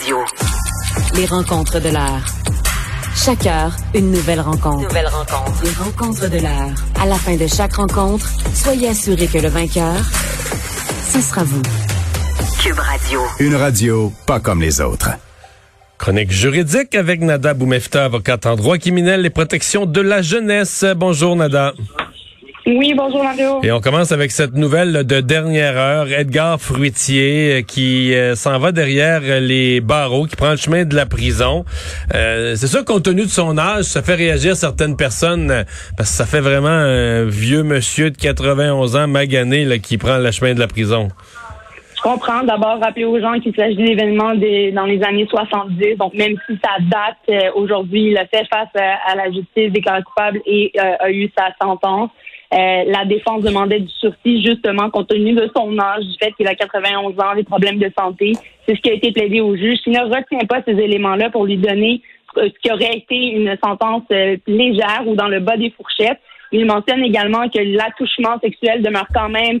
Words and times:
Radio. 0.00 0.18
Les 1.14 1.26
rencontres 1.26 1.78
de 1.78 1.90
l'art. 1.90 2.24
Chaque 3.14 3.46
heure, 3.46 3.76
une 3.94 4.10
nouvelle 4.10 4.40
rencontre. 4.40 4.88
Nouvelle 4.88 5.08
rencontre. 5.08 5.62
Les 5.62 5.72
rencontres 5.72 6.30
de 6.30 6.38
l'art. 6.38 6.74
À 6.98 7.06
la 7.06 7.16
fin 7.16 7.36
de 7.36 7.46
chaque 7.46 7.74
rencontre, 7.74 8.26
soyez 8.54 8.88
assurés 8.88 9.26
que 9.26 9.38
le 9.38 9.48
vainqueur, 9.48 9.96
ce 11.12 11.20
sera 11.20 11.44
vous. 11.44 11.60
Cube 12.62 12.78
Radio. 12.78 13.20
Une 13.40 13.54
radio 13.56 14.12
pas 14.26 14.40
comme 14.40 14.62
les 14.62 14.80
autres. 14.80 15.10
Chronique 15.98 16.30
juridique 16.30 16.94
avec 16.94 17.20
Nada 17.20 17.52
Boumefta, 17.52 18.06
avocate 18.06 18.46
en 18.46 18.56
droit 18.56 18.78
criminel 18.78 19.26
et 19.26 19.30
protection 19.30 19.84
de 19.84 20.00
la 20.00 20.22
jeunesse. 20.22 20.84
Bonjour 20.96 21.36
Nada. 21.36 21.74
Oui, 22.66 22.92
bonjour 22.94 23.24
Mario. 23.24 23.60
Et 23.62 23.72
on 23.72 23.80
commence 23.80 24.12
avec 24.12 24.30
cette 24.30 24.52
nouvelle 24.54 25.04
de 25.04 25.20
dernière 25.20 25.76
heure. 25.78 26.06
Edgar 26.12 26.60
Fruitier 26.60 27.58
euh, 27.58 27.62
qui 27.62 28.14
euh, 28.14 28.34
s'en 28.34 28.58
va 28.58 28.70
derrière 28.70 29.22
les 29.40 29.80
barreaux, 29.80 30.26
qui 30.26 30.36
prend 30.36 30.50
le 30.50 30.56
chemin 30.56 30.84
de 30.84 30.94
la 30.94 31.06
prison. 31.06 31.64
Euh, 32.14 32.54
c'est 32.56 32.66
sûr, 32.66 32.84
compte 32.84 33.04
tenu 33.04 33.22
de 33.22 33.28
son 33.28 33.56
âge, 33.56 33.84
ça 33.84 34.02
fait 34.02 34.14
réagir 34.14 34.56
certaines 34.56 34.96
personnes 34.96 35.50
euh, 35.50 35.64
parce 35.96 36.10
que 36.10 36.16
ça 36.16 36.26
fait 36.26 36.40
vraiment 36.40 36.68
un 36.68 37.24
vieux 37.24 37.62
monsieur 37.62 38.10
de 38.10 38.16
91 38.16 38.94
ans 38.94 39.08
magané 39.08 39.64
là, 39.64 39.78
qui 39.78 39.96
prend 39.96 40.18
le 40.18 40.30
chemin 40.30 40.52
de 40.54 40.60
la 40.60 40.68
prison. 40.68 41.08
Je 41.96 42.02
comprends. 42.02 42.42
D'abord, 42.44 42.78
rappeler 42.80 43.04
aux 43.04 43.20
gens 43.20 43.38
qu'il 43.40 43.54
s'agit 43.54 43.76
d'événements 43.76 44.34
des- 44.34 44.70
dans 44.72 44.86
les 44.86 45.02
années 45.02 45.26
70. 45.30 45.96
Donc, 45.98 46.14
même 46.14 46.34
si 46.46 46.58
ça 46.62 46.72
date 46.80 47.16
euh, 47.30 47.50
aujourd'hui, 47.54 48.10
il 48.10 48.16
a 48.18 48.26
fait 48.26 48.46
face 48.50 48.68
à, 48.74 49.10
à 49.12 49.16
la 49.16 49.26
justice, 49.30 49.72
déclaré 49.72 50.02
coupable 50.02 50.40
et 50.46 50.72
euh, 50.78 50.92
a 51.00 51.10
eu 51.10 51.30
sa 51.36 51.48
sentence. 51.60 52.10
Euh, 52.52 52.82
la 52.84 53.04
défense 53.04 53.42
demandait 53.42 53.78
du 53.78 53.92
sursis 54.00 54.44
justement 54.44 54.90
compte 54.90 55.08
tenu 55.08 55.34
de 55.34 55.48
son 55.54 55.78
âge, 55.78 56.04
du 56.04 56.16
fait 56.20 56.32
qu'il 56.32 56.48
a 56.48 56.56
91 56.56 57.14
ans, 57.20 57.36
des 57.36 57.44
problèmes 57.44 57.78
de 57.78 57.90
santé. 57.96 58.32
C'est 58.66 58.74
ce 58.74 58.80
qui 58.80 58.90
a 58.90 58.94
été 58.94 59.12
plaidé 59.12 59.40
au 59.40 59.56
juge. 59.56 59.78
S'il 59.84 59.92
ne 59.92 60.00
retient 60.00 60.46
pas 60.48 60.60
ces 60.66 60.72
éléments-là 60.72 61.30
pour 61.30 61.46
lui 61.46 61.56
donner 61.56 62.02
euh, 62.38 62.48
ce 62.48 62.58
qui 62.60 62.72
aurait 62.72 62.96
été 62.96 63.14
une 63.14 63.56
sentence 63.62 64.02
euh, 64.10 64.36
légère 64.48 65.04
ou 65.06 65.14
dans 65.14 65.28
le 65.28 65.38
bas 65.38 65.56
des 65.56 65.70
fourchettes, 65.70 66.18
il 66.50 66.66
mentionne 66.66 67.04
également 67.04 67.48
que 67.48 67.60
l'attouchement 67.60 68.40
sexuel 68.40 68.82
demeure 68.82 69.06
quand 69.14 69.28
même 69.28 69.60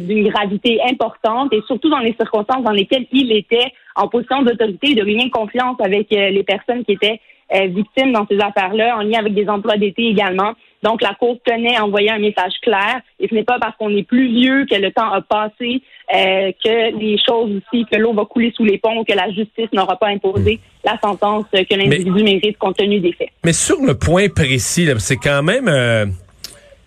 d'une 0.00 0.28
gravité 0.28 0.80
importante 0.88 1.52
et 1.52 1.60
surtout 1.68 1.90
dans 1.90 1.98
les 1.98 2.14
circonstances 2.14 2.64
dans 2.64 2.72
lesquelles 2.72 3.06
il 3.12 3.30
était 3.30 3.72
en 3.94 4.08
position 4.08 4.42
d'autorité 4.42 4.90
et 4.90 4.94
de 4.94 5.04
lien 5.04 5.26
de 5.26 5.30
confiance 5.30 5.76
avec 5.80 6.08
les 6.10 6.42
personnes 6.42 6.84
qui 6.84 6.92
étaient 6.92 7.20
victimes 7.68 8.12
dans 8.12 8.26
ces 8.26 8.40
affaires-là, 8.40 8.96
en 8.96 9.02
lien 9.02 9.20
avec 9.20 9.34
des 9.34 9.48
emplois 9.48 9.76
d'été 9.76 10.06
également. 10.06 10.54
Donc, 10.82 11.02
la 11.02 11.14
Cour 11.14 11.36
tenait 11.44 11.76
à 11.76 11.84
envoyer 11.84 12.10
un 12.10 12.18
message 12.18 12.54
clair 12.62 13.00
et 13.18 13.28
ce 13.28 13.34
n'est 13.34 13.44
pas 13.44 13.58
parce 13.60 13.76
qu'on 13.76 13.94
est 13.94 14.02
plus 14.02 14.28
vieux 14.28 14.64
que 14.70 14.74
le 14.76 14.90
temps 14.92 15.12
a 15.12 15.20
passé 15.20 15.82
euh, 16.14 16.50
que 16.64 16.98
les 16.98 17.18
choses 17.18 17.50
aussi, 17.56 17.84
que 17.90 17.96
l'eau 17.98 18.14
va 18.14 18.24
couler 18.24 18.52
sous 18.56 18.64
les 18.64 18.78
ponts, 18.78 19.04
que 19.04 19.12
la 19.14 19.28
justice 19.30 19.68
n'aura 19.72 19.96
pas 19.98 20.08
imposé 20.08 20.58
la 20.84 20.98
sentence 21.00 21.44
que 21.52 21.74
l'individu 21.76 22.22
mérite 22.24 22.56
compte 22.58 22.76
tenu 22.78 22.98
des 23.00 23.12
faits. 23.12 23.28
Mais 23.44 23.52
sur 23.52 23.80
le 23.82 23.94
point 23.94 24.28
précis, 24.28 24.86
là, 24.86 24.94
c'est 24.98 25.16
quand 25.18 25.42
même, 25.42 25.68
euh, 25.68 26.06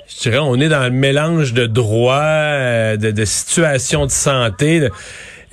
je 0.08 0.30
dirais, 0.30 0.40
on 0.42 0.56
est 0.56 0.70
dans 0.70 0.84
le 0.84 0.90
mélange 0.92 1.54
de 1.54 1.66
droits, 1.68 2.20
euh, 2.24 2.98
de, 2.98 3.12
de 3.12 3.26
situations 3.26 4.06
de 4.06 4.12
santé. 4.12 4.80
de- 4.80 4.90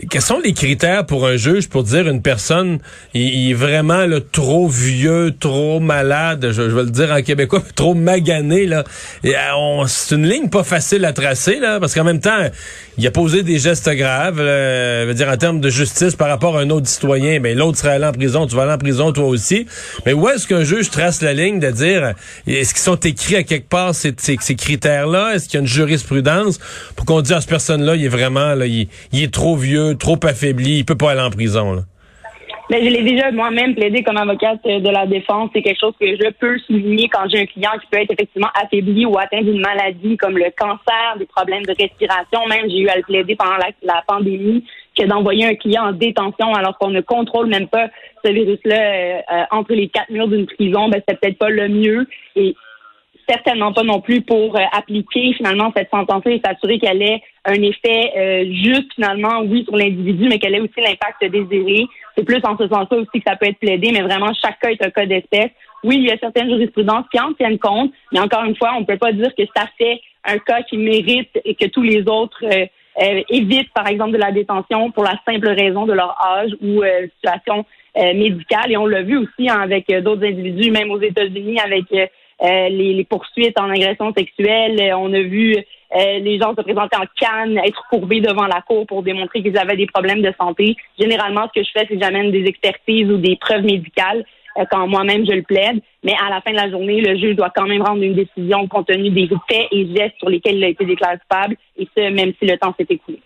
Quels 0.08 0.22
sont 0.22 0.38
les 0.38 0.52
critères 0.52 1.04
pour 1.04 1.26
un 1.26 1.36
juge 1.36 1.68
pour 1.68 1.82
dire 1.82 2.08
une 2.08 2.22
personne 2.22 2.78
il, 3.12 3.50
est 3.50 3.54
vraiment 3.54 4.06
là, 4.06 4.18
trop 4.20 4.68
vieux, 4.68 5.34
trop 5.38 5.80
malade, 5.80 6.48
je, 6.52 6.70
je 6.70 6.74
vais 6.74 6.84
le 6.84 6.90
dire 6.90 7.10
en 7.10 7.22
québécois, 7.22 7.62
trop 7.74 7.94
magané 7.94 8.66
là. 8.66 8.84
Euh, 9.24 9.84
c'est 9.86 10.14
une 10.14 10.26
ligne 10.26 10.48
pas 10.48 10.62
facile 10.62 11.04
à 11.04 11.12
tracer 11.12 11.58
là, 11.58 11.80
parce 11.80 11.94
qu'en 11.94 12.04
même 12.04 12.20
temps, 12.20 12.48
il 12.98 13.06
a 13.06 13.10
posé 13.10 13.42
des 13.42 13.58
gestes 13.58 13.90
graves, 13.90 14.36
veut 14.36 15.14
dire 15.14 15.28
en 15.28 15.36
termes 15.36 15.60
de 15.60 15.70
justice 15.70 16.14
par 16.14 16.28
rapport 16.28 16.56
à 16.56 16.60
un 16.62 16.70
autre 16.70 16.86
citoyen, 16.86 17.40
mais 17.40 17.54
l'autre 17.54 17.78
serait 17.78 17.94
allé 17.94 18.06
en 18.06 18.12
prison, 18.12 18.46
tu 18.46 18.54
vas 18.54 18.62
aller 18.62 18.72
en 18.72 18.78
prison 18.78 19.12
toi 19.12 19.26
aussi. 19.26 19.66
Mais 20.06 20.12
où 20.12 20.28
est-ce 20.28 20.46
qu'un 20.46 20.64
juge 20.64 20.90
trace 20.90 21.20
la 21.20 21.32
ligne 21.32 21.60
de 21.60 21.70
dire 21.70 22.14
est-ce 22.46 22.74
qu'ils 22.74 22.82
sont 22.82 22.96
écrits 22.96 23.36
à 23.36 23.42
quelque 23.42 23.68
part 23.68 23.94
ces, 23.94 24.14
ces 24.18 24.54
critères-là, 24.54 25.34
est-ce 25.34 25.46
qu'il 25.46 25.54
y 25.54 25.58
a 25.58 25.60
une 25.60 25.66
jurisprudence 25.66 26.58
pour 26.96 27.06
qu'on 27.06 27.20
dise 27.20 27.32
à 27.32 27.40
cette 27.40 27.50
personne-là, 27.50 27.96
il 27.96 28.04
est 28.04 28.08
vraiment 28.08 28.54
là, 28.54 28.66
il 28.66 28.88
est 29.12 29.32
trop 29.32 29.56
vieux, 29.56 29.89
trop 29.94 30.18
affaibli, 30.24 30.78
il 30.78 30.84
peut 30.84 30.96
pas 30.96 31.12
aller 31.12 31.20
en 31.20 31.30
prison. 31.30 31.84
Mais 32.70 32.84
je 32.84 32.88
l'ai 32.88 33.02
déjà 33.02 33.32
moi-même 33.32 33.74
plaidé 33.74 34.04
comme 34.04 34.16
avocate 34.16 34.60
euh, 34.64 34.78
de 34.78 34.88
la 34.90 35.04
défense. 35.04 35.50
C'est 35.52 35.60
quelque 35.60 35.80
chose 35.80 35.94
que 36.00 36.06
je 36.06 36.30
peux 36.38 36.56
souligner 36.60 37.08
quand 37.08 37.28
j'ai 37.28 37.40
un 37.40 37.46
client 37.46 37.72
qui 37.80 37.88
peut 37.90 37.98
être 37.98 38.12
effectivement 38.12 38.50
affaibli 38.54 39.04
ou 39.04 39.18
atteint 39.18 39.42
d'une 39.42 39.60
maladie 39.60 40.16
comme 40.16 40.38
le 40.38 40.52
cancer, 40.56 41.16
des 41.18 41.26
problèmes 41.26 41.64
de 41.64 41.74
respiration. 41.76 42.46
Même, 42.48 42.70
j'ai 42.70 42.78
eu 42.78 42.88
à 42.88 42.96
le 42.96 43.02
plaider 43.02 43.34
pendant 43.34 43.56
la, 43.56 43.70
la 43.82 44.04
pandémie 44.06 44.64
que 44.96 45.04
d'envoyer 45.04 45.46
un 45.46 45.54
client 45.56 45.88
en 45.88 45.92
détention 45.92 46.54
alors 46.54 46.78
qu'on 46.78 46.90
ne 46.90 47.00
contrôle 47.00 47.48
même 47.48 47.66
pas 47.66 47.88
ce 48.24 48.30
virus-là 48.30 48.76
euh, 48.76 49.20
euh, 49.32 49.42
entre 49.50 49.72
les 49.72 49.88
quatre 49.88 50.10
murs 50.10 50.28
d'une 50.28 50.46
prison. 50.46 50.88
Ben, 50.90 51.02
c'est 51.08 51.18
peut-être 51.18 51.38
pas 51.38 51.50
le 51.50 51.68
mieux. 51.68 52.06
Et 52.36 52.54
certainement 53.30 53.72
pas 53.72 53.84
non 53.84 54.00
plus 54.00 54.22
pour 54.22 54.56
euh, 54.56 54.62
appliquer 54.72 55.32
finalement 55.34 55.72
cette 55.76 55.90
sentence 55.90 56.22
et 56.26 56.40
s'assurer 56.44 56.78
qu'elle 56.78 57.02
ait 57.02 57.22
un 57.44 57.62
effet 57.62 58.12
euh, 58.16 58.44
juste 58.52 58.92
finalement, 58.94 59.42
oui, 59.44 59.64
sur 59.64 59.76
l'individu, 59.76 60.28
mais 60.28 60.38
qu'elle 60.38 60.54
ait 60.54 60.60
aussi 60.60 60.80
l'impact 60.80 61.24
désiré. 61.24 61.86
C'est 62.16 62.24
plus 62.24 62.40
en 62.44 62.58
ce 62.58 62.66
sens-là 62.68 62.98
aussi 62.98 63.20
que 63.20 63.26
ça 63.26 63.36
peut 63.36 63.46
être 63.46 63.58
plaidé, 63.58 63.92
mais 63.92 64.02
vraiment, 64.02 64.32
chaque 64.34 64.58
cas 64.58 64.70
est 64.70 64.84
un 64.84 64.90
cas 64.90 65.06
d'espèce. 65.06 65.50
Oui, 65.84 65.96
il 65.96 66.06
y 66.06 66.10
a 66.10 66.18
certaines 66.18 66.50
jurisprudences 66.50 67.06
qui 67.10 67.20
en 67.20 67.32
tiennent 67.34 67.58
compte, 67.58 67.92
mais 68.12 68.20
encore 68.20 68.44
une 68.44 68.56
fois, 68.56 68.72
on 68.76 68.80
ne 68.80 68.84
peut 68.86 68.98
pas 68.98 69.12
dire 69.12 69.32
que 69.36 69.44
ça 69.56 69.66
fait 69.78 70.00
un 70.24 70.38
cas 70.38 70.62
qui 70.62 70.76
mérite 70.76 71.30
et 71.44 71.54
que 71.54 71.66
tous 71.66 71.82
les 71.82 72.02
autres 72.08 72.44
euh, 72.44 73.22
évitent, 73.30 73.72
par 73.72 73.86
exemple, 73.86 74.12
de 74.12 74.18
la 74.18 74.32
détention 74.32 74.90
pour 74.90 75.04
la 75.04 75.14
simple 75.26 75.48
raison 75.48 75.86
de 75.86 75.92
leur 75.92 76.16
âge 76.22 76.50
ou 76.60 76.82
situation 77.14 77.64
médicale. 77.96 78.70
Et 78.70 78.76
on 78.76 78.86
l'a 78.86 79.02
vu 79.02 79.16
aussi 79.16 79.48
hein, 79.48 79.60
avec 79.60 79.90
d'autres 80.02 80.24
individus, 80.24 80.70
même 80.70 80.90
aux 80.90 81.00
États-Unis, 81.00 81.58
avec 81.58 81.86
les, 82.42 82.94
les 82.94 83.04
poursuites 83.04 83.58
en 83.58 83.70
agression 83.70 84.12
sexuelle. 84.16 84.80
Euh, 84.80 84.96
On 84.96 85.12
a 85.12 85.20
vu 85.20 85.56
euh, 85.56 86.18
les 86.18 86.38
gens 86.38 86.54
se 86.56 86.62
présenter 86.62 86.96
en 86.96 87.04
canne, 87.18 87.58
être 87.58 87.82
courbés 87.90 88.20
devant 88.20 88.46
la 88.46 88.62
cour 88.62 88.86
pour 88.86 89.02
démontrer 89.02 89.42
qu'ils 89.42 89.58
avaient 89.58 89.76
des 89.76 89.86
problèmes 89.86 90.22
de 90.22 90.32
santé. 90.40 90.76
Généralement, 90.98 91.48
ce 91.48 91.60
que 91.60 91.66
je 91.66 91.70
fais, 91.72 91.86
c'est 91.88 91.96
que 91.96 92.02
j'amène 92.02 92.30
des 92.30 92.44
expertises 92.44 93.10
ou 93.10 93.16
des 93.16 93.36
preuves 93.36 93.64
médicales 93.64 94.24
euh, 94.58 94.64
quand 94.70 94.86
moi-même 94.86 95.26
je 95.26 95.32
le 95.32 95.42
plaide. 95.42 95.80
Mais 96.02 96.14
à 96.24 96.30
la 96.30 96.40
fin 96.40 96.52
de 96.52 96.56
la 96.56 96.70
journée, 96.70 97.00
le 97.00 97.16
juge 97.18 97.36
doit 97.36 97.52
quand 97.54 97.66
même 97.66 97.82
rendre 97.82 98.02
une 98.02 98.14
décision 98.14 98.66
compte 98.68 98.86
tenu 98.86 99.10
des 99.10 99.28
faits 99.48 99.68
et 99.70 99.86
gestes 99.94 100.16
sur 100.18 100.30
lesquels 100.30 100.56
il 100.56 100.64
a 100.64 100.68
été 100.68 100.84
déclaré 100.84 101.18
coupable, 101.18 101.56
et 101.76 101.86
ce, 101.96 102.10
même 102.10 102.32
si 102.38 102.46
le 102.46 102.56
temps 102.56 102.74
s'est 102.78 102.86
écoulé. 102.88 103.20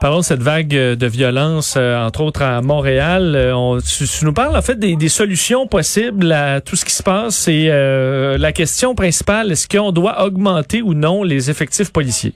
Parlons 0.00 0.18
de 0.18 0.24
cette 0.24 0.42
vague 0.42 0.74
euh, 0.74 0.96
de 0.96 1.06
violence, 1.06 1.76
euh, 1.78 1.96
entre 2.04 2.22
autres 2.22 2.42
à 2.42 2.60
Montréal. 2.60 3.34
Euh, 3.36 3.56
on- 3.56 3.78
tu, 3.78 4.04
nous 4.24 4.32
parles 4.32 4.56
en 4.56 4.62
fait 4.62 4.78
des, 4.78 5.08
solutions 5.08 5.66
possibles 5.66 6.32
à 6.32 6.60
tout 6.60 6.76
ce 6.76 6.84
qui 6.84 6.92
se 6.92 7.02
passe. 7.02 7.48
Et 7.48 7.68
la 7.68 8.52
question 8.52 8.94
principale, 8.94 9.52
est-ce 9.52 9.68
qu'on 9.68 9.92
doit 9.92 10.24
augmenter 10.24 10.82
ou 10.82 10.94
non 10.94 11.22
les 11.22 11.50
effectifs 11.50 11.92
policiers? 11.92 12.32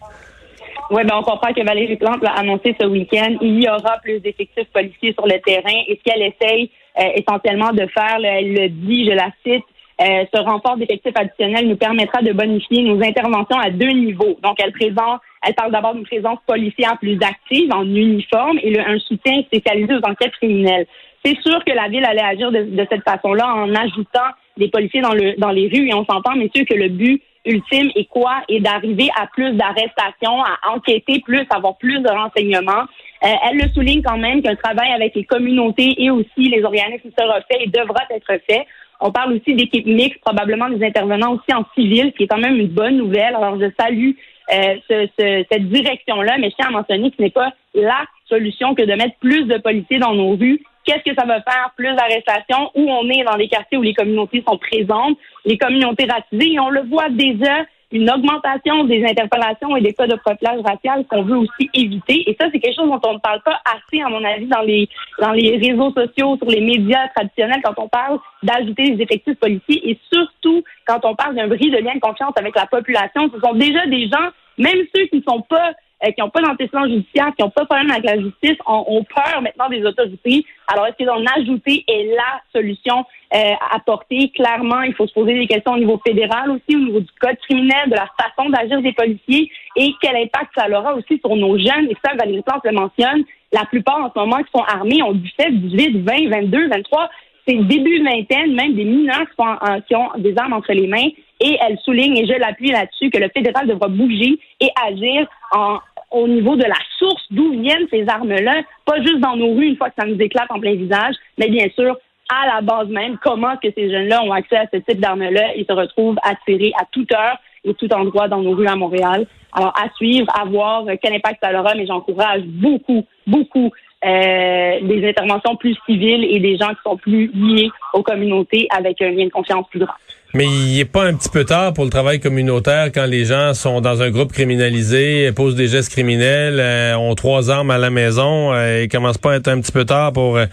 Oui, 0.91 1.03
ben 1.05 1.17
on 1.19 1.23
comprend 1.23 1.53
que 1.53 1.65
Valérie 1.65 1.97
Plante 1.97 2.23
l'a 2.23 2.33
annoncé 2.33 2.75
ce 2.81 2.87
week-end. 2.87 3.37
Il 3.43 3.63
y 3.63 3.69
aura 3.69 3.99
plus 4.03 4.21
d'effectifs 4.21 4.69
policiers 4.73 5.13
sur 5.13 5.27
le 5.27 5.41
terrain. 5.45 5.83
Et 5.89 5.99
ce 5.99 6.11
qu'elle 6.11 6.23
essaye 6.23 6.71
essentiellement 7.17 7.73
de 7.73 7.87
faire, 7.87 8.19
elle 8.23 8.53
le 8.55 8.69
dit, 8.69 9.07
je 9.07 9.13
la 9.13 9.29
cite, 9.45 9.65
euh, 10.01 10.25
ce 10.33 10.41
renfort 10.41 10.77
d'effectifs 10.77 11.17
additionnels 11.17 11.69
nous 11.69 11.77
permettra 11.77 12.23
de 12.23 12.33
bonifier 12.33 12.83
nos 12.83 13.03
interventions 13.03 13.59
à 13.59 13.71
deux 13.71 13.91
niveaux. 13.91 14.39
Donc, 14.43 14.57
elle 14.63 14.73
présente, 14.73 15.21
elle 15.45 15.55
parle 15.55 15.73
d'abord 15.73 15.95
d'une 15.95 16.05
présence 16.05 16.39
policière 16.47 16.97
plus 16.99 17.19
active 17.21 17.73
en 17.73 17.83
uniforme 17.83 18.59
et 18.63 18.79
un 18.79 18.99
soutien 19.01 19.43
spécialisé 19.43 19.95
aux 19.95 20.09
enquêtes 20.09 20.33
criminelles. 20.33 20.87
C'est 21.25 21.37
sûr 21.41 21.65
que 21.65 21.73
la 21.73 21.89
ville 21.89 22.05
allait 22.05 22.23
agir 22.23 22.53
de, 22.53 22.87
cette 22.89 23.03
façon-là 23.03 23.53
en 23.53 23.75
ajoutant 23.75 24.31
des 24.57 24.69
policiers 24.69 25.01
dans, 25.01 25.15
le, 25.15 25.35
dans 25.39 25.51
les 25.51 25.69
rues 25.69 25.89
et 25.89 25.95
on 25.95 26.05
s'entend, 26.05 26.37
messieurs, 26.37 26.65
que 26.65 26.77
le 26.77 26.89
but 26.89 27.23
ultime 27.45 27.91
est 27.97 28.09
quoi? 28.09 28.43
Et 28.49 28.61
d'arriver 28.61 29.09
à 29.21 29.27
plus 29.27 29.53
d'arrestations, 29.53 30.43
à 30.43 30.75
enquêter 30.75 31.21
plus, 31.21 31.45
avoir 31.51 31.77
plus 31.79 32.01
de 32.01 32.09
renseignements. 32.09 32.85
Euh, 33.25 33.35
elle 33.49 33.59
le 33.59 33.69
souligne 33.71 34.03
quand 34.03 34.19
même 34.19 34.43
qu'un 34.43 34.55
travail 34.55 34.93
avec 34.93 35.15
les 35.17 35.25
communautés 35.25 35.95
et 35.99 36.11
aussi 36.11 36.49
les 36.49 36.63
organismes 36.63 37.11
sera 37.19 37.41
fait 37.43 37.65
et 37.65 37.67
devra 37.67 38.03
être 38.11 38.41
fait. 38.49 38.67
On 39.01 39.13
parle 39.13 39.35
aussi 39.35 39.55
d'équipes 39.55 39.87
mixtes, 39.87 40.21
probablement 40.21 40.69
des 40.69 40.85
intervenants 40.85 41.35
aussi 41.35 41.55
en 41.55 41.65
civil, 41.77 42.11
ce 42.13 42.17
qui 42.17 42.25
est 42.25 42.27
quand 42.27 42.39
même 42.39 42.57
une 42.57 42.69
bonne 42.69 42.97
nouvelle. 42.97 43.35
Alors, 43.35 43.59
je 43.61 43.67
salue 43.79 44.11
euh, 44.53 44.77
ce- 44.89 45.07
ce- 45.19 45.45
cette 45.53 45.69
direction-là, 45.69 46.37
mais 46.39 46.49
je 46.51 46.57
tiens 46.57 46.69
à 46.69 46.73
mentionner 46.73 47.11
que 47.11 47.17
ce 47.19 47.23
n'est 47.23 47.31
pas 47.31 47.53
la 47.75 48.01
solution 48.29 48.75
que 48.75 48.83
de 48.83 48.95
mettre 48.95 49.17
plus 49.21 49.45
de 49.45 49.59
policiers 49.59 49.99
dans 49.99 50.15
nos 50.15 50.37
rues. 50.37 50.61
Qu'est-ce 50.85 51.05
que 51.11 51.15
ça 51.15 51.27
va 51.27 51.43
faire? 51.43 51.71
Plus 51.77 51.95
d'arrestations? 51.95 52.71
Où 52.75 52.91
on 52.91 53.07
est 53.11 53.25
dans 53.25 53.37
des 53.37 53.49
quartiers 53.49 53.77
où 53.77 53.83
les 53.83 53.93
communautés 53.93 54.43
sont 54.49 54.57
présentes, 54.57 55.19
les 55.45 55.59
communautés 55.59 56.07
racisées, 56.07 56.55
et 56.55 56.61
on 56.61 56.71
le 56.71 56.81
voit 56.89 57.11
déjà, 57.11 57.67
une 57.91 58.11
augmentation 58.11 58.85
des 58.85 59.03
interpellations 59.05 59.75
et 59.77 59.81
des 59.81 59.95
cas 59.95 60.07
de 60.07 60.17
profilage 60.17 60.61
racial 60.61 61.07
qu'on 61.07 61.23
veut 61.23 61.39
aussi 61.39 61.71
éviter. 61.73 62.29
Et 62.29 62.37
ça, 62.39 62.49
c'est 62.53 62.61
quelque 62.61 62.77
chose 62.77 62.89
dont 62.89 63.01
on 63.09 63.15
ne 63.15 63.19
parle 63.19 63.41
pas 63.43 63.61
assez, 63.65 64.03
à 64.03 64.09
mon 64.09 64.23
avis, 64.23 64.47
dans 64.47 64.61
les 64.61 64.89
dans 65.19 65.33
les 65.33 65.57
réseaux 65.57 65.93
sociaux, 65.93 66.37
sur 66.37 66.51
les 66.51 66.61
médias 66.61 67.09
traditionnels, 67.09 67.63
quand 67.65 67.79
on 67.79 67.89
parle 67.89 68.19
d'ajouter 68.43 68.91
des 68.91 69.03
effectifs 69.03 69.39
policiers 69.39 69.91
et 69.91 69.99
surtout 70.13 70.63
quand 70.87 71.05
on 71.05 71.15
parle 71.15 71.35
d'un 71.35 71.49
bris 71.49 71.71
de 71.71 71.79
lien 71.79 71.95
de 71.95 72.01
confiance 72.01 72.35
avec 72.37 72.55
la 72.55 72.67
population. 72.67 73.31
Ce 73.35 73.41
sont 73.41 73.55
déjà 73.55 73.87
des 73.87 74.09
gens, 74.09 74.29
même 74.59 74.85
ceux 74.95 75.07
qui 75.07 75.17
ne 75.17 75.23
sont 75.23 75.41
pas 75.43 75.73
euh, 76.05 76.13
qui 76.13 76.21
n'ont 76.21 76.31
pas 76.31 76.43
d'antécédents 76.43 76.87
judiciaires, 76.87 77.33
qui 77.37 77.43
n'ont 77.43 77.51
pas 77.51 77.63
de 77.63 77.67
problème 77.67 77.91
avec 77.91 78.05
la 78.05 78.21
justice, 78.21 78.57
ont, 78.67 78.85
ont 78.87 79.05
peur 79.05 79.43
maintenant 79.43 79.69
des 79.69 79.85
autorités. 79.85 80.45
Alors, 80.69 80.87
est-ce 80.87 80.97
que 80.97 81.05
d'en 81.05 81.25
ajouter 81.37 81.85
est 81.89 82.15
la 82.15 82.41
solution? 82.53 83.05
Euh? 83.35 84.27
Clairement, 84.35 84.83
il 84.83 84.95
faut 84.95 85.07
se 85.07 85.13
poser 85.13 85.35
des 85.35 85.47
questions 85.47 85.73
au 85.73 85.79
niveau 85.79 86.01
fédéral 86.07 86.51
aussi, 86.51 86.77
au 86.77 86.81
niveau 86.81 87.01
du 87.01 87.11
code 87.21 87.37
criminel, 87.49 87.91
de 87.91 87.95
la 87.95 88.09
façon 88.19 88.49
d'agir 88.51 88.81
des 88.81 88.93
policiers 88.93 89.51
et 89.77 89.95
quel 90.01 90.17
impact 90.17 90.51
ça 90.57 90.67
aura 90.71 90.95
aussi 90.95 91.19
sur 91.19 91.35
nos 91.37 91.59
jeunes. 91.59 91.89
Et 91.91 91.97
ça, 92.05 92.15
Valérie 92.15 92.43
Plante 92.43 92.65
le 92.65 92.73
mentionne, 92.73 93.25
la 93.53 93.65
plupart 93.65 94.05
en 94.05 94.13
ce 94.15 94.19
moment 94.19 94.43
qui 94.43 94.51
sont 94.55 94.65
armés 94.65 95.03
ont 95.03 95.13
17, 95.13 95.61
18, 95.61 96.03
20, 96.03 96.29
22, 96.29 96.69
23 96.69 97.11
c'est 97.49 97.57
début 97.57 98.05
vingtaine, 98.05 98.55
même 98.55 98.75
des 98.75 98.85
mineurs 98.85 99.25
qui, 99.27 99.35
sont 99.39 99.81
qui 99.89 99.97
ont 99.97 100.11
des 100.19 100.35
armes 100.37 100.53
entre 100.53 100.73
les 100.73 100.87
mains. 100.87 101.09
Et 101.41 101.57
elle 101.67 101.79
souligne, 101.79 102.17
et 102.19 102.27
je 102.27 102.39
l'appuie 102.39 102.73
là-dessus, 102.73 103.11
que 103.11 103.19
le 103.19 103.31
fédéral 103.35 103.67
devra 103.67 103.89
bouger 103.89 104.39
et 104.61 104.69
agir 104.87 105.27
en, 105.53 105.79
au 106.11 106.27
niveau 106.27 106.57
de 106.57 106.65
la 106.65 106.77
source 106.99 107.25
d'où 107.31 107.53
viennent 107.53 107.87
ces 107.91 108.09
armes-là, 108.09 108.63
pas 108.85 109.01
juste 109.03 109.21
dans 109.21 109.37
nos 109.37 109.55
rues 109.55 109.69
une 109.69 109.77
fois 109.77 109.89
que 109.89 109.95
ça 109.99 110.07
nous 110.07 110.19
éclate 110.19 110.51
en 110.51 110.61
plein 110.61 110.75
visage, 110.75 111.15
mais 111.39 111.49
bien 111.49 111.69
sûr 111.75 111.97
à 112.29 112.47
la 112.47 112.61
base 112.61 112.89
même, 112.89 113.19
comment 113.23 113.57
que 113.57 113.69
ces 113.75 113.91
jeunes-là 113.91 114.23
ont 114.23 114.33
accès 114.33 114.57
à 114.57 114.67
ce 114.73 114.79
type 114.79 115.01
d'armes-là 115.01 115.57
et 115.57 115.65
se 115.65 115.73
retrouvent 115.73 116.19
attirés 116.23 116.73
à 116.79 116.85
toute 116.91 117.13
heure 117.13 117.39
et 117.65 117.75
tout 117.75 117.93
endroit 117.93 118.29
dans 118.29 118.43
nos 118.43 118.53
rues 118.53 118.67
à 118.69 118.77
Montréal. 118.77 119.27
Alors, 119.53 119.73
à 119.77 119.89
suivre, 119.97 120.27
à 120.39 120.45
voir 120.45 120.87
euh, 120.87 120.97
quel 121.01 121.15
impact 121.15 121.39
ça 121.43 121.59
aura, 121.59 121.75
mais 121.75 121.87
j'encourage 121.87 122.43
beaucoup, 122.43 123.05
beaucoup 123.27 123.71
euh, 124.05 124.81
des 124.83 125.09
interventions 125.09 125.57
plus 125.57 125.77
civiles 125.87 126.25
et 126.25 126.39
des 126.39 126.57
gens 126.57 126.69
qui 126.69 126.83
sont 126.85 126.97
plus 126.97 127.31
liés 127.35 127.71
aux 127.95 128.03
communautés 128.03 128.69
avec 128.71 129.01
un 129.03 129.11
lien 129.11 129.25
de 129.25 129.31
confiance 129.31 129.67
plus 129.71 129.81
grand. 129.81 129.95
Mais 130.35 130.45
il 130.45 130.79
est 130.79 130.85
pas 130.85 131.05
un 131.05 131.15
petit 131.15 131.31
peu 131.31 131.45
tard 131.45 131.73
pour 131.73 131.85
le 131.85 131.91
travail 131.91 132.21
communautaire 132.21 132.93
quand 132.93 133.07
les 133.07 133.25
gens 133.25 133.55
sont 133.55 133.81
dans 133.81 134.03
un 134.03 134.11
groupe 134.11 134.31
criminalisé, 134.31 135.33
posent 135.33 135.55
des 135.55 135.69
gestes 135.69 135.91
criminels, 135.91 136.61
euh, 136.61 136.99
ont 136.99 137.15
trois 137.15 137.51
armes 137.51 137.71
à 137.71 137.79
la 137.79 137.89
maison, 137.89 138.53
euh, 138.53 138.83
il 138.83 138.89
commence 138.89 139.17
pas 139.17 139.33
à 139.33 139.37
être 139.37 139.49
un 139.49 139.61
petit 139.61 139.73
peu 139.73 139.87
tard 139.87 140.13
pour... 140.13 140.37
euh, 140.37 140.45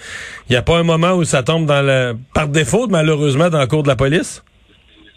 Il 0.50 0.54
n'y 0.54 0.58
a 0.58 0.62
pas 0.62 0.78
un 0.78 0.84
moment 0.84 1.12
où 1.14 1.26
ça 1.26 1.44
tombe 1.44 1.66
dans 1.66 1.82
le 1.82 2.16
par 2.34 2.48
défaut, 2.48 2.88
malheureusement, 2.88 3.50
dans 3.50 3.60
le 3.60 3.68
cours 3.68 3.84
de 3.84 3.90
la 3.90 3.98
police? 3.98 4.44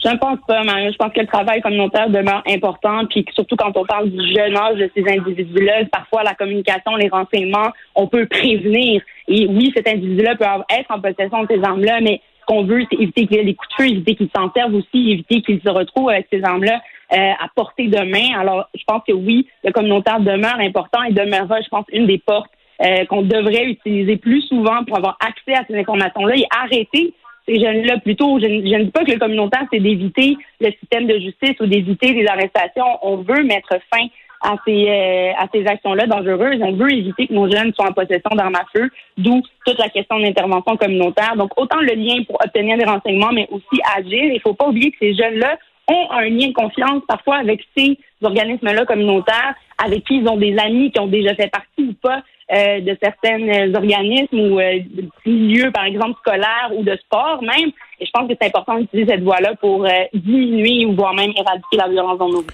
Je 0.05 0.09
ne 0.11 0.17
pense 0.17 0.39
pas, 0.47 0.63
Mario. 0.63 0.93
Je 0.93 0.97
pense 0.97 1.13
que 1.13 1.21
le 1.21 1.27
travail 1.27 1.61
communautaire 1.61 2.09
demeure 2.09 2.43
important, 2.47 3.05
puis 3.07 3.25
surtout 3.35 3.57
quand 3.57 3.77
on 3.77 3.85
parle 3.85 4.11
du 4.11 4.33
jeune 4.33 4.57
âge 4.57 4.77
de 4.77 4.89
ces 4.95 5.03
individus-là, 5.03 5.85
parfois 5.91 6.23
la 6.23 6.35
communication, 6.35 6.95
les 6.97 7.09
renseignements, 7.09 7.73
on 7.97 8.07
peut 8.07 8.27
prévenir. 8.27 9.03
Et 9.27 9.47
oui, 9.49 9.73
cet 9.75 9.89
individu-là 9.89 10.37
peut 10.37 10.45
être 10.71 10.91
en 10.91 11.01
possession 11.01 11.43
de 11.43 11.49
ces 11.51 11.63
armes-là, 11.65 12.01
mais 12.01 12.21
ce 12.41 12.47
qu'on 12.47 12.63
veut, 12.63 12.85
c'est 12.91 12.99
éviter 12.99 13.27
qu'il 13.27 13.37
y 13.39 13.41
ait 13.41 13.45
des 13.45 13.55
coups 13.55 13.69
de 13.71 13.83
feu, 13.83 13.91
éviter 13.91 14.15
qu'il 14.15 14.31
s'en 14.35 14.53
serve 14.53 14.75
aussi, 14.75 15.11
éviter 15.11 15.43
qu'il 15.43 15.61
se 15.61 15.69
retrouve 15.69 16.11
avec 16.11 16.29
ces 16.33 16.45
armes-là 16.45 16.81
euh, 17.13 17.33
à 17.41 17.49
portée 17.57 17.89
de 17.89 17.99
main. 17.99 18.39
Alors, 18.39 18.69
je 18.77 18.85
pense 18.87 19.03
que 19.07 19.13
oui, 19.13 19.49
le 19.65 19.73
communautaire 19.73 20.21
demeure 20.21 20.61
important 20.61 21.03
et 21.03 21.13
demeurera, 21.13 21.61
je 21.61 21.69
pense, 21.69 21.87
une 21.93 22.07
des 22.07 22.19
portes 22.19 22.51
euh, 22.81 23.05
qu'on 23.07 23.23
devrait 23.23 23.65
utiliser 23.65 24.17
plus 24.17 24.43
souvent 24.43 24.85
pour 24.85 24.97
avoir 24.97 25.19
accès 25.21 25.55
à 25.55 25.65
ces 25.67 25.77
informations-là 25.77 26.37
et 26.37 26.47
arrêter 26.57 27.13
ces 27.49 27.59
jeunes-là 27.59 27.99
plutôt. 27.99 28.39
Je, 28.39 28.47
ne- 28.47 28.85
dis 28.85 28.91
pas 28.91 29.05
que 29.05 29.13
le 29.13 29.19
communautaire, 29.19 29.65
c'est 29.73 29.81
d'éviter 29.81 30.37
le 30.61 30.71
système 30.73 31.07
de 31.07 31.19
justice 31.19 31.59
ou 31.61 31.67
d'éviter 31.67 32.13
les 32.13 32.27
arrestations. 32.27 32.99
On 33.03 33.17
veut 33.17 33.43
mettre 33.45 33.75
fin 33.93 34.07
à 34.43 34.55
ces, 34.65 34.89
euh, 34.89 35.33
à 35.37 35.47
ces 35.53 35.67
actions-là 35.67 36.07
dangereuses. 36.07 36.61
On 36.61 36.73
veut 36.73 36.93
éviter 36.93 37.27
que 37.27 37.33
nos 37.33 37.51
jeunes 37.51 37.73
soient 37.75 37.89
en 37.89 37.93
possession 37.93 38.31
d'armes 38.35 38.55
à 38.55 38.65
feu, 38.75 38.89
d'où 39.17 39.43
toute 39.67 39.79
la 39.79 39.89
question 39.89 40.21
d'intervention 40.21 40.77
communautaire. 40.77 41.35
Donc, 41.37 41.51
autant 41.59 41.81
le 41.81 41.95
lien 41.95 42.23
pour 42.25 42.39
obtenir 42.45 42.77
des 42.77 42.85
renseignements, 42.85 43.33
mais 43.33 43.49
aussi 43.51 43.81
agir. 43.97 44.25
Il 44.25 44.35
ne 44.35 44.41
faut 44.41 44.55
pas 44.55 44.69
oublier 44.69 44.91
que 44.93 44.99
ces 45.01 45.15
jeunes-là 45.15 45.59
ont 45.91 46.11
un 46.11 46.29
lien 46.29 46.49
de 46.49 46.53
confiance 46.53 47.03
parfois 47.09 47.37
avec 47.37 47.65
ces 47.77 47.99
organismes-là 48.23 48.85
communautaires, 48.85 49.55
avec 49.83 50.05
qui 50.05 50.19
ils 50.19 50.29
ont 50.29 50.37
des 50.37 50.57
amis 50.59 50.91
qui 50.91 51.01
ont 51.01 51.07
déjà 51.07 51.35
fait 51.35 51.51
partie 51.51 51.83
ou 51.83 51.95
pas 51.95 52.23
euh, 52.53 52.81
de 52.81 52.97
certains 53.03 53.75
organismes 53.75 54.39
ou 54.39 54.59
euh, 54.59 54.79
milieux, 55.27 55.71
par 55.71 55.85
exemple, 55.85 56.19
scolaires 56.21 56.71
ou 56.75 56.83
de 56.83 56.97
sport 56.97 57.43
même. 57.43 57.71
Et 58.01 58.07
je 58.07 58.11
pense 58.13 58.29
que 58.29 58.35
c'est 58.41 58.49
important 58.49 58.79
d'utiliser 58.79 59.13
cette 59.13 59.23
voie-là 59.23 59.55
pour 59.61 59.85
euh, 59.85 59.91
diminuer 60.15 60.87
ou 60.87 60.95
voire 60.95 61.15
même 61.15 61.33
éradiquer 61.37 61.77
la 61.77 61.89
violence 61.89 62.19
dans 62.19 62.29
nos 62.29 62.41
vies. 62.41 62.47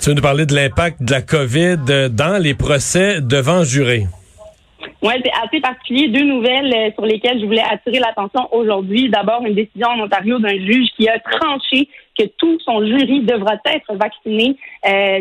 Tu 0.00 0.10
veux 0.10 0.14
nous 0.14 0.22
parler 0.22 0.46
de 0.46 0.54
l'impact 0.54 1.02
de 1.02 1.10
la 1.10 1.22
COVID 1.22 1.78
euh, 1.88 2.08
dans 2.08 2.42
les 2.42 2.54
procès 2.54 3.20
devant 3.20 3.64
jurés? 3.64 4.04
Oui, 5.02 5.12
c'est 5.22 5.32
assez 5.32 5.60
particulier. 5.60 6.08
Deux 6.08 6.24
nouvelles 6.24 6.92
sur 6.94 7.04
lesquelles 7.04 7.40
je 7.40 7.44
voulais 7.44 7.62
attirer 7.62 7.98
l'attention 7.98 8.48
aujourd'hui. 8.52 9.10
D'abord, 9.10 9.44
une 9.44 9.54
décision 9.54 9.88
en 9.88 10.00
Ontario 10.00 10.38
d'un 10.38 10.56
juge 10.56 10.88
qui 10.96 11.08
a 11.08 11.18
tranché 11.18 11.88
que 12.18 12.24
tout 12.38 12.58
son 12.64 12.84
jury 12.86 13.20
devra 13.20 13.56
être 13.66 13.94
vacciné 13.94 14.56
euh, 14.86 15.20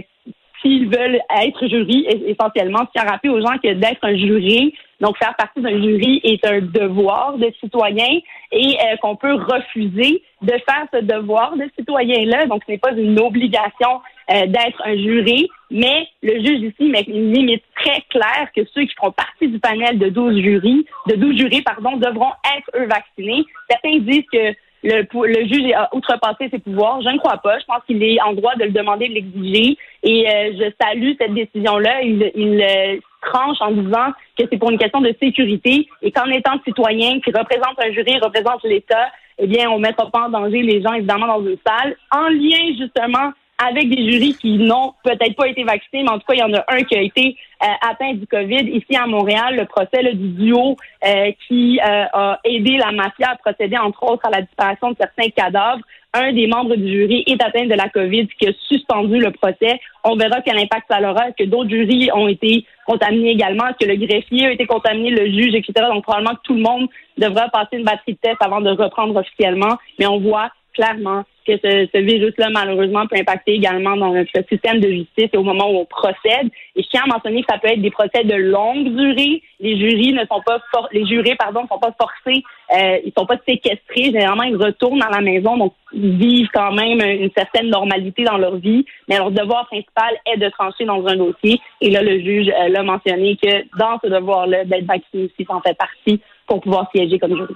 s'ils 0.63 0.87
veulent 0.87 1.19
être 1.43 1.67
jury, 1.67 2.05
es- 2.09 2.31
essentiellement. 2.31 2.79
Ce 2.87 2.91
qui 2.99 3.05
a 3.05 3.09
rappelé 3.11 3.31
aux 3.31 3.41
gens 3.41 3.57
que 3.63 3.73
d'être 3.73 4.03
un 4.03 4.15
jury, 4.17 4.73
donc 4.99 5.17
faire 5.17 5.35
partie 5.35 5.61
d'un 5.61 5.81
jury 5.81 6.21
est 6.23 6.43
un 6.47 6.61
devoir 6.61 7.37
de 7.37 7.51
citoyen 7.59 8.19
et 8.51 8.77
euh, 8.79 8.95
qu'on 9.01 9.15
peut 9.15 9.33
refuser 9.33 10.23
de 10.41 10.51
faire 10.51 10.85
ce 10.93 10.99
devoir 11.01 11.55
de 11.57 11.65
citoyen-là. 11.77 12.45
Donc, 12.47 12.63
ce 12.65 12.71
n'est 12.71 12.77
pas 12.77 12.91
une 12.93 13.19
obligation 13.19 14.01
euh, 14.31 14.45
d'être 14.47 14.81
un 14.85 14.95
jury, 14.95 15.49
mais 15.69 16.07
le 16.21 16.35
juge 16.45 16.61
ici 16.71 16.89
met 16.89 17.01
une 17.07 17.33
limite 17.33 17.63
très 17.75 18.01
claire 18.09 18.47
que 18.55 18.61
ceux 18.73 18.83
qui 18.83 18.93
feront 18.95 19.11
partie 19.11 19.47
du 19.49 19.59
panel 19.59 19.99
de 19.99 20.09
12 20.09 20.37
jurys, 20.41 20.85
de 21.07 21.15
12 21.15 21.37
jurés, 21.37 21.61
pardon, 21.61 21.97
devront 21.97 22.31
être 22.57 22.69
eux 22.81 22.87
vaccinés. 22.87 23.43
Certains 23.69 23.99
disent 23.99 24.25
que 24.31 24.53
le, 24.83 25.47
juge 25.47 25.71
a 25.73 25.89
outrepassé 25.95 26.49
ses 26.49 26.59
pouvoirs. 26.59 27.01
Je 27.01 27.09
ne 27.09 27.17
crois 27.17 27.37
pas. 27.37 27.59
Je 27.59 27.65
pense 27.65 27.81
qu'il 27.87 28.03
est 28.03 28.21
en 28.21 28.33
droit 28.33 28.55
de 28.55 28.65
le 28.65 28.71
demander, 28.71 29.07
de 29.07 29.13
l'exiger. 29.13 29.77
Et 30.03 30.27
euh, 30.27 30.51
je 30.53 30.71
salue 30.81 31.13
cette 31.19 31.33
décision-là. 31.33 32.01
Il, 32.01 32.31
il 32.35 32.61
euh, 32.61 32.99
tranche 33.21 33.57
en 33.61 33.71
disant 33.71 34.11
que 34.37 34.43
c'est 34.49 34.57
pour 34.57 34.71
une 34.71 34.77
question 34.77 35.01
de 35.01 35.15
sécurité 35.21 35.87
et 36.01 36.11
qu'en 36.11 36.29
étant 36.29 36.59
citoyen 36.65 37.19
qui 37.21 37.31
représente 37.31 37.79
un 37.79 37.91
jury, 37.91 38.19
représente 38.21 38.63
l'État, 38.63 39.07
eh 39.39 39.47
bien, 39.47 39.69
on 39.69 39.77
ne 39.77 39.83
mettra 39.83 40.09
pas 40.11 40.27
en 40.27 40.29
danger 40.29 40.61
les 40.61 40.81
gens, 40.81 40.93
évidemment, 40.93 41.27
dans 41.27 41.41
une 41.41 41.57
salle, 41.65 41.95
en 42.11 42.27
lien, 42.29 42.75
justement, 42.77 43.31
avec 43.67 43.89
des 43.89 44.11
jurys 44.11 44.35
qui 44.35 44.57
n'ont 44.57 44.93
peut-être 45.03 45.35
pas 45.35 45.47
été 45.47 45.63
vaccinés, 45.63 46.03
mais 46.03 46.09
en 46.09 46.19
tout 46.19 46.25
cas, 46.27 46.33
il 46.33 46.39
y 46.39 46.43
en 46.43 46.53
a 46.53 46.63
un 46.67 46.83
qui 46.83 46.95
a 46.95 47.01
été 47.01 47.37
euh, 47.63 47.67
atteint 47.89 48.13
du 48.13 48.27
COVID. 48.27 48.69
Ici 48.69 48.95
à 48.95 49.07
Montréal, 49.07 49.55
le 49.55 49.65
procès 49.65 50.01
là, 50.01 50.11
du 50.11 50.29
duo 50.29 50.75
euh, 51.05 51.31
qui 51.47 51.79
euh, 51.79 52.05
a 52.11 52.39
aidé 52.43 52.77
la 52.77 52.91
mafia 52.91 53.31
à 53.31 53.35
procéder, 53.35 53.77
entre 53.77 54.03
autres, 54.03 54.25
à 54.25 54.31
la 54.31 54.41
disparition 54.41 54.91
de 54.91 54.97
certains 54.99 55.29
cadavres. 55.29 55.83
Un 56.15 56.31
des 56.33 56.45
membres 56.45 56.75
du 56.75 56.87
jury 56.87 57.23
est 57.25 57.41
atteint 57.41 57.65
de 57.65 57.73
la 57.73 57.89
COVID, 57.89 58.27
qui 58.39 58.47
a 58.47 58.51
suspendu 58.67 59.17
le 59.17 59.31
procès. 59.31 59.79
On 60.03 60.15
verra 60.15 60.41
quel 60.41 60.59
impact 60.59 60.85
ça 60.89 60.99
aura. 60.99 61.29
Est-ce 61.29 61.43
que 61.43 61.49
d'autres 61.49 61.69
jurys 61.69 62.09
ont 62.13 62.27
été 62.27 62.65
contaminés 62.85 63.31
également? 63.31 63.67
Est-ce 63.67 63.85
que 63.85 63.91
le 63.91 63.95
greffier 63.95 64.47
a 64.47 64.51
été 64.51 64.67
contaminé, 64.67 65.09
le 65.09 65.25
juge, 65.25 65.55
etc.? 65.55 65.87
Donc, 65.91 66.03
probablement 66.03 66.35
que 66.35 66.43
tout 66.43 66.53
le 66.53 66.61
monde 66.61 66.87
devra 67.17 67.49
passer 67.49 67.77
une 67.77 67.83
batterie 67.83 68.13
de 68.13 68.19
tests 68.21 68.41
avant 68.41 68.61
de 68.61 68.69
reprendre 68.69 69.15
officiellement. 69.15 69.77
Mais 69.97 70.05
on 70.05 70.19
voit 70.19 70.51
clairement 70.73 71.23
que 71.45 71.53
ce, 71.57 71.87
ce 71.93 71.97
virus-là, 71.99 72.49
malheureusement, 72.51 73.05
peut 73.05 73.17
impacter 73.19 73.53
également 73.55 73.97
dans 73.97 74.13
notre 74.13 74.31
système 74.49 74.79
de 74.79 74.89
justice 74.89 75.29
et 75.33 75.37
au 75.37 75.43
moment 75.43 75.69
où 75.69 75.79
on 75.79 75.85
procède. 75.85 76.47
Et 76.75 76.83
je 76.83 76.87
tiens 76.89 77.03
à 77.03 77.07
mentionner 77.07 77.41
que 77.41 77.47
ça 77.51 77.59
peut 77.59 77.67
être 77.67 77.81
des 77.81 77.91
procès 77.91 78.23
de 78.23 78.35
longue 78.35 78.95
durée. 78.95 79.41
Les 79.59 79.77
jurys 79.77 80.13
ne 80.13 80.21
sont 80.21 80.41
pas 80.45 80.59
for- 80.73 80.87
les 80.93 81.05
jurés, 81.05 81.35
pardon, 81.37 81.63
ne 81.63 81.67
sont 81.67 81.79
pas 81.79 81.93
forcés, 81.99 82.43
euh, 82.73 82.97
ils 83.05 83.11
sont 83.17 83.25
pas 83.25 83.35
séquestrés. 83.45 84.05
Généralement, 84.05 84.43
ils 84.43 84.55
retournent 84.55 85.03
à 85.03 85.09
la 85.09 85.19
maison, 85.19 85.57
donc 85.57 85.73
ils 85.91 86.15
vivent 86.17 86.49
quand 86.53 86.71
même 86.71 87.01
une 87.01 87.31
certaine 87.35 87.69
normalité 87.69 88.23
dans 88.23 88.37
leur 88.37 88.55
vie. 88.55 88.85
Mais 89.09 89.17
leur 89.17 89.31
devoir 89.31 89.67
principal 89.67 90.13
est 90.33 90.37
de 90.37 90.47
trancher 90.47 90.85
dans 90.85 91.05
un 91.05 91.17
dossier. 91.17 91.59
Et 91.81 91.89
là, 91.89 92.01
le 92.01 92.19
juge 92.21 92.47
euh, 92.47 92.69
l'a 92.69 92.83
mentionné 92.83 93.35
que 93.35 93.63
dans 93.77 93.99
ce 94.01 94.07
devoir-là, 94.07 94.63
d'être 94.63 94.85
vacciné 94.85 95.25
aussi, 95.25 95.45
ça 95.45 95.55
en 95.55 95.61
fait 95.61 95.77
partie 95.77 96.21
pour 96.47 96.61
pouvoir 96.61 96.89
siéger 96.95 97.19
comme 97.19 97.35
jury. 97.35 97.53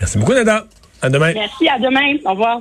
Merci 0.00 0.18
beaucoup, 0.18 0.32
Nada. 0.32 0.64
À 1.02 1.08
demain. 1.08 1.32
Merci, 1.32 1.68
à 1.68 1.78
demain. 1.78 2.16
Au 2.24 2.30
revoir. 2.30 2.60